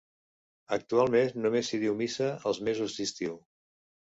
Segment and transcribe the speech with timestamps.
[0.77, 3.37] Actualment només s'hi diu missa els mesos d'estiu.